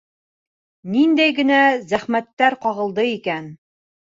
Ниндәй 0.93 1.35
генә 1.41 1.59
зәхмәттәр 1.91 2.59
ҡағылды 2.67 3.07
икән? 3.13 3.53